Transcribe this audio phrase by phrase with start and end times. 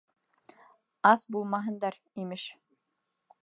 [1.11, 2.51] Ас булмаһындар, имеш.